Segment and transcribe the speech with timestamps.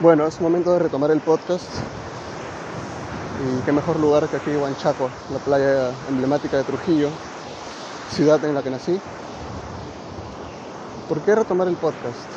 [0.00, 1.68] Bueno, es momento de retomar el podcast.
[3.40, 7.10] Y qué mejor lugar que aquí, Huanchaco, la playa emblemática de Trujillo,
[8.10, 9.00] ciudad en la que nací.
[11.08, 12.28] ¿Por qué retomar el podcast?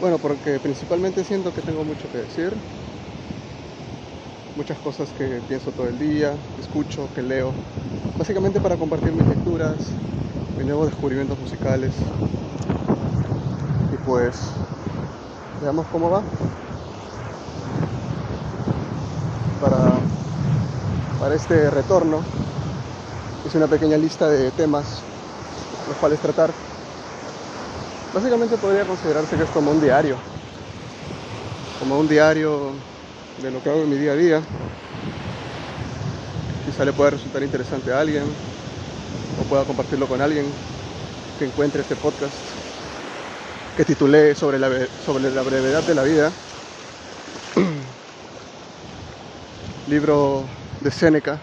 [0.00, 2.54] Bueno, porque principalmente siento que tengo mucho que decir,
[4.56, 7.52] muchas cosas que pienso todo el día, escucho, que leo,
[8.16, 9.76] básicamente para compartir mis lecturas,
[10.56, 11.92] mis nuevos descubrimientos musicales.
[13.92, 14.52] Y pues,
[15.60, 16.22] veamos cómo va.
[19.60, 19.78] Para,
[21.18, 22.20] para este retorno
[23.46, 25.02] hice una pequeña lista de temas
[25.88, 26.50] los cuales tratar.
[28.14, 30.16] Básicamente podría considerarse que es como un diario,
[31.80, 32.72] como un diario
[33.42, 34.40] de lo que hago en mi día a día.
[36.66, 38.24] Quizá le pueda resultar interesante a alguien
[39.40, 40.46] o pueda compartirlo con alguien
[41.38, 42.57] que encuentre este podcast
[43.78, 44.68] que titulé sobre la,
[45.06, 46.32] sobre la brevedad de la vida.
[49.88, 50.42] Libro
[50.80, 51.38] de Séneca.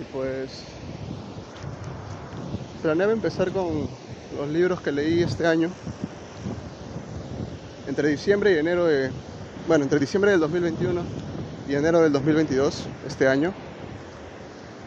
[0.00, 0.62] Y pues
[2.80, 3.86] planeaba empezar con
[4.38, 5.68] los libros que leí este año.
[7.86, 9.10] Entre diciembre y enero de...
[9.68, 11.02] Bueno, entre diciembre del 2021
[11.68, 13.52] y enero del 2022, este año,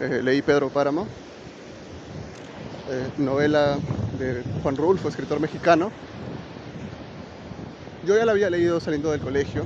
[0.00, 1.06] eh, leí Pedro Páramo,
[2.90, 3.76] eh, novela
[4.18, 5.90] de Juan Rulfo, escritor mexicano.
[8.06, 9.64] Yo ya la había leído saliendo del colegio.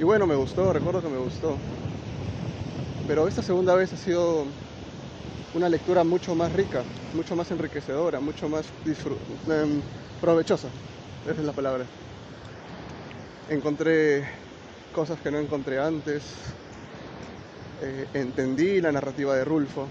[0.00, 1.56] Y bueno, me gustó, recuerdo que me gustó.
[3.06, 4.46] Pero esta segunda vez ha sido
[5.54, 6.82] una lectura mucho más rica,
[7.14, 9.80] mucho más enriquecedora, mucho más eh,
[10.20, 10.68] provechosa.
[11.24, 11.84] Esa es la palabra.
[13.48, 14.24] Encontré
[14.92, 16.24] cosas que no encontré antes.
[17.80, 19.86] Eh, entendí la narrativa de Rulfo,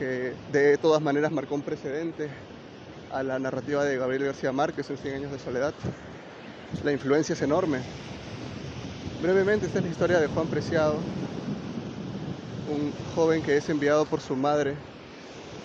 [0.00, 2.30] que de todas maneras marcó un precedente
[3.12, 5.74] a la narrativa de Gabriel García Márquez en Cien años de soledad.
[6.82, 7.80] La influencia es enorme.
[9.20, 10.94] Brevemente, esta es la historia de Juan Preciado,
[12.70, 14.74] un joven que es enviado por su madre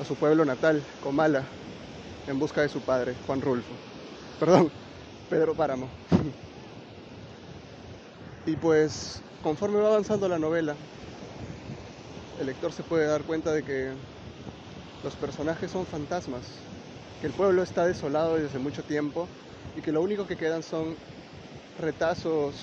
[0.02, 1.46] a su pueblo natal, Comala,
[2.28, 3.72] en busca de su padre, Juan Rulfo.
[4.38, 4.70] Perdón,
[5.30, 5.88] Pedro Páramo.
[8.46, 10.76] Y pues, conforme va avanzando la novela,
[12.38, 13.94] el lector se puede dar cuenta de que
[15.04, 16.46] los personajes son fantasmas,
[17.22, 19.28] que el pueblo está desolado desde mucho tiempo
[19.76, 20.96] y que lo único que quedan son
[21.80, 22.56] retazos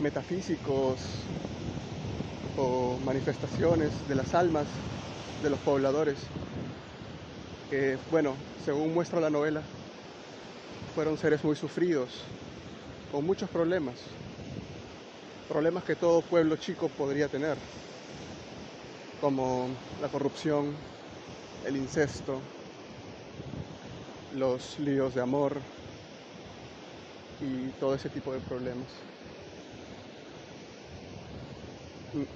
[0.00, 1.00] metafísicos
[2.56, 4.66] o manifestaciones de las almas
[5.42, 6.18] de los pobladores,
[7.70, 8.34] que, bueno,
[8.64, 9.62] según muestra la novela,
[10.94, 12.08] fueron seres muy sufridos,
[13.12, 13.96] con muchos problemas,
[15.48, 17.56] problemas que todo pueblo chico podría tener,
[19.20, 19.68] como
[20.00, 20.76] la corrupción,
[21.64, 22.42] el incesto,
[24.30, 25.62] los líos de amor
[27.40, 28.92] y todo ese tipo de problemas.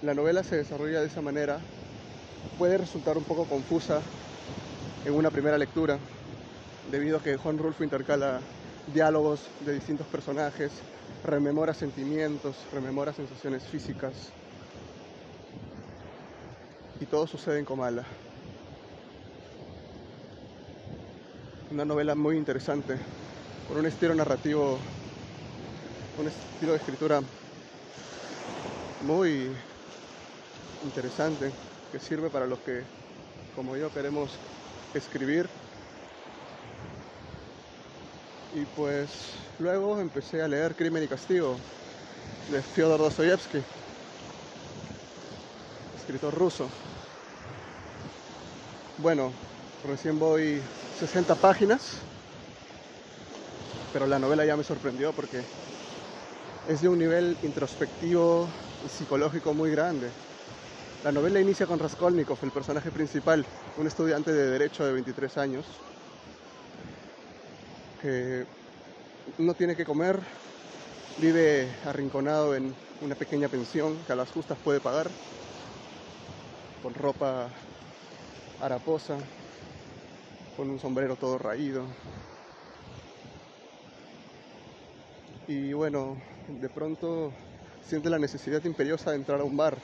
[0.02, 1.58] La novela se desarrolla de esa manera,
[2.56, 4.00] puede resultar un poco confusa
[5.04, 5.98] en una primera lectura,
[6.84, 8.40] debido a que Juan Rulfo intercala
[8.86, 10.72] diálogos de distintos personajes,
[11.24, 14.39] rememora sentimientos, rememora sensaciones físicas.
[17.00, 18.04] Y todo sucede en Comala.
[21.70, 22.98] Una novela muy interesante,
[23.68, 24.78] con un estilo narrativo,
[26.18, 27.22] un estilo de escritura
[29.06, 29.50] muy
[30.84, 31.50] interesante,
[31.90, 32.82] que sirve para los que,
[33.56, 34.30] como yo, queremos
[34.94, 35.48] escribir
[38.54, 39.10] y pues
[39.58, 41.56] luego empecé a leer Crimen y Castigo
[42.50, 43.62] de Fyodor Dostoyevsky,
[46.10, 46.68] escritor ruso.
[48.98, 49.30] Bueno,
[49.86, 50.60] recién voy
[50.98, 51.98] 60 páginas,
[53.92, 55.40] pero la novela ya me sorprendió porque
[56.68, 58.48] es de un nivel introspectivo
[58.84, 60.10] y psicológico muy grande.
[61.04, 63.46] La novela inicia con Raskolnikov, el personaje principal,
[63.78, 65.64] un estudiante de derecho de 23 años,
[68.02, 68.44] que
[69.38, 70.18] no tiene que comer,
[71.18, 75.08] vive arrinconado en una pequeña pensión que a las justas puede pagar,
[76.82, 77.48] con ropa
[78.60, 79.18] haraposa,
[80.56, 81.84] con un sombrero todo raído.
[85.46, 86.16] Y bueno,
[86.48, 87.32] de pronto
[87.82, 89.76] siente la necesidad imperiosa de entrar a un bar,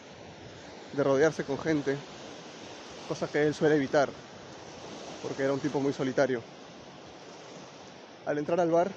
[0.92, 1.96] de rodearse con gente,
[3.08, 4.08] cosa que él suele evitar,
[5.22, 6.42] porque era un tipo muy solitario.
[8.24, 8.90] Al entrar al bar,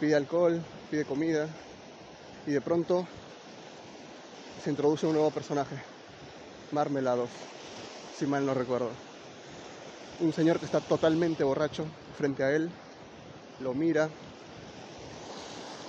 [0.00, 1.48] pide alcohol, pide comida
[2.46, 3.06] y de pronto
[4.62, 5.76] se introduce un nuevo personaje,
[6.72, 7.28] Marmeladov,
[8.18, 8.90] si mal no recuerdo.
[10.20, 11.84] un señor que está totalmente borracho
[12.16, 12.70] frente a él,
[13.60, 14.08] lo mira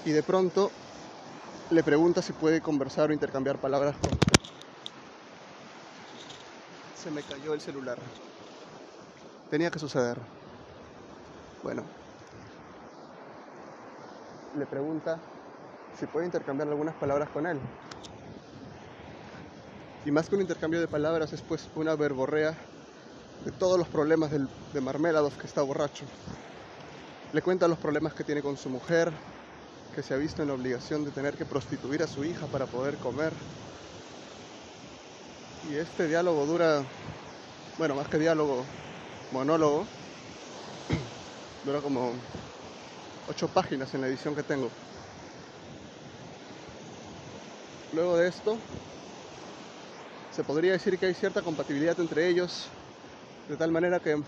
[0.05, 0.71] y de pronto
[1.69, 4.11] le pregunta si puede conversar o intercambiar palabras con...
[6.95, 7.97] Se me cayó el celular.
[9.49, 10.17] Tenía que suceder.
[11.63, 11.83] Bueno.
[14.57, 15.19] Le pregunta
[15.97, 17.59] si puede intercambiar algunas palabras con él.
[20.05, 22.55] Y más que un intercambio de palabras es pues una verborrea
[23.45, 26.03] de todos los problemas del, de Marmeladov que está borracho.
[27.31, 29.13] Le cuenta los problemas que tiene con su mujer,
[29.95, 32.65] que se ha visto en la obligación de tener que prostituir a su hija para
[32.65, 33.31] poder comer.
[35.71, 36.83] Y este diálogo dura,
[37.77, 38.65] bueno, más que diálogo,
[39.31, 39.85] monólogo,
[41.65, 42.11] dura como
[43.29, 44.69] ocho páginas en la edición que tengo.
[47.93, 48.57] Luego de esto,
[50.33, 52.67] se podría decir que hay cierta compatibilidad entre ellos,
[53.47, 54.19] de tal manera que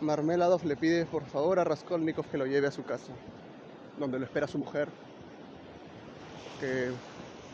[0.00, 3.12] Marmeladov le pide por favor a Raskolnikov que lo lleve a su casa,
[3.98, 4.88] donde lo espera su mujer,
[6.60, 6.90] que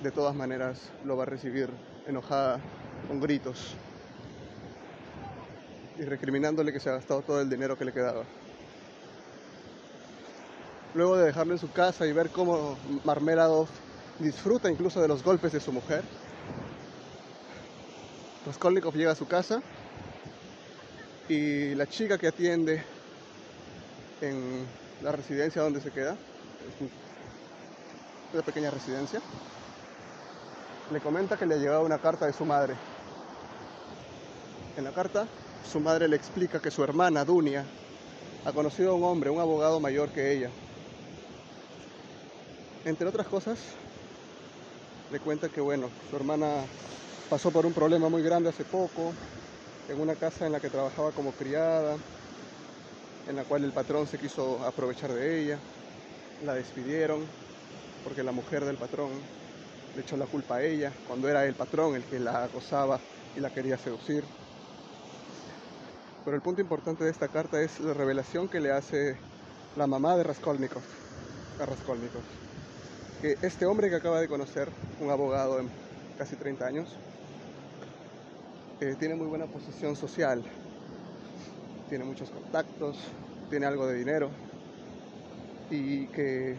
[0.03, 1.69] de todas maneras lo va a recibir
[2.07, 2.61] enojada,
[3.09, 3.75] con gritos,
[5.99, 8.23] y recriminándole que se ha gastado todo el dinero que le quedaba.
[10.95, 13.67] Luego de dejarlo en su casa y ver cómo Marmeladov
[14.21, 16.05] disfruta incluso de los golpes de su mujer,
[18.47, 19.63] Raskolnikov llega a su casa
[21.29, 22.83] y la chica que atiende
[24.21, 24.67] en
[25.03, 26.17] la residencia donde se queda,
[28.33, 29.21] una pequeña residencia,
[30.93, 32.75] le comenta que le ha llegado una carta de su madre.
[34.77, 35.27] En la carta,
[35.71, 37.65] su madre le explica que su hermana, Dunia,
[38.45, 40.51] ha conocido a un hombre, un abogado mayor que ella.
[42.85, 43.59] Entre otras cosas,
[45.11, 46.65] le cuenta que, bueno, su hermana
[47.35, 49.13] pasó por un problema muy grande hace poco,
[49.89, 51.97] en una casa en la que trabajaba como criada,
[53.29, 55.59] en la cual el patrón se quiso aprovechar de ella,
[56.45, 57.27] la despidieron
[58.05, 59.11] porque la mujer del patrón
[59.97, 63.01] le echó la culpa a ella, cuando era el patrón el que la acosaba
[63.37, 64.23] y la quería seducir.
[66.25, 69.17] Pero el punto importante de esta carta es la revelación que le hace
[69.77, 70.85] la mamá de Raskolnikov,
[71.61, 72.23] a Raskolnikov,
[73.21, 74.69] que este hombre que acaba de conocer,
[75.01, 75.65] un abogado de
[76.17, 76.97] casi 30 años,
[78.99, 80.43] tiene muy buena posición social,
[81.89, 82.97] tiene muchos contactos,
[83.51, 84.31] tiene algo de dinero.
[85.71, 86.57] Y que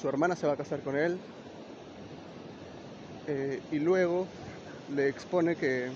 [0.00, 1.18] su hermana se va a casar con él.
[3.28, 4.26] Eh, y luego
[4.94, 5.90] le expone que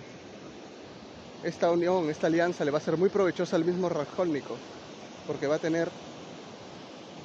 [1.43, 4.59] esta unión, esta alianza le va a ser muy provechosa al mismo Raskolnikov
[5.27, 5.89] porque va a tener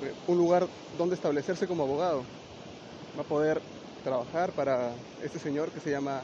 [0.03, 0.67] eh, un lugar
[0.97, 2.23] donde establecerse como abogado.
[3.17, 3.61] Va a poder
[4.03, 4.91] trabajar para
[5.23, 6.21] este señor que se llama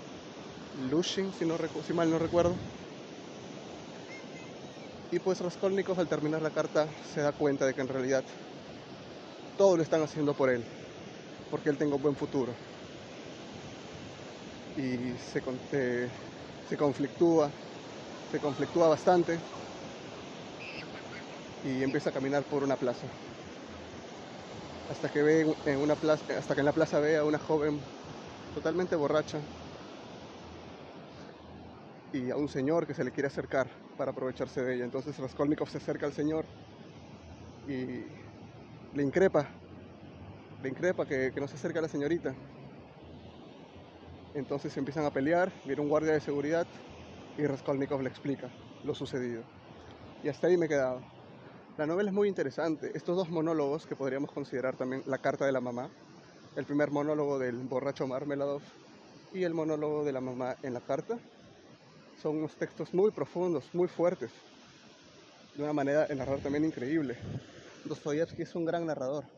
[0.77, 2.55] Lushin, si, no, si mal no recuerdo.
[5.09, 8.25] Y pues Raskolnikov al terminar la carta se da cuenta de que en realidad
[9.57, 10.63] todo lo están haciendo por él,
[11.49, 12.53] porque él tenga un buen futuro.
[14.75, 15.39] Y se,
[15.71, 16.11] eh,
[16.69, 17.51] se conflictúa,
[18.31, 19.39] se conflictúa bastante
[21.63, 23.07] y empieza a caminar por una plaza.
[24.89, 27.81] Hasta que ve en una plaza, hasta que en la plaza ve a una joven
[28.53, 29.39] totalmente borracha
[32.13, 33.67] y a un señor que se le quiere acercar
[33.97, 34.85] para aprovecharse de ella.
[34.85, 36.45] Entonces Raskolnikov se acerca al señor
[37.67, 38.05] y
[38.95, 39.47] le increpa,
[40.63, 42.33] le increpa que, no se acerque a la señorita.
[44.33, 46.67] Entonces empiezan a pelear, viene un guardia de seguridad
[47.37, 48.49] y Raskolnikov le explica
[48.83, 49.43] lo sucedido.
[50.23, 51.01] Y hasta ahí me he quedado.
[51.77, 52.91] La novela es muy interesante.
[52.95, 55.89] Estos dos monólogos, que podríamos considerar también la carta de la mamá,
[56.55, 58.61] el primer monólogo del borracho Marmeladov
[59.31, 61.19] y el monólogo de la mamá en la carta,
[62.21, 64.31] son unos textos muy profundos, muy fuertes,
[65.55, 67.17] de una manera de narrar también increíble.
[67.85, 69.23] Dostoyevsky es un gran narrador.